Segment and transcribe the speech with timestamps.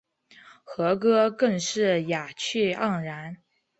[0.63, 3.37] 和歌更是雅趣盎然。